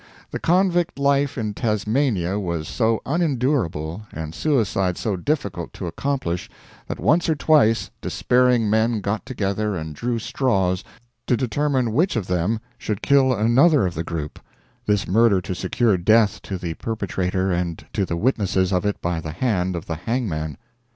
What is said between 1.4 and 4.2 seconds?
Tasmania was so unendurable,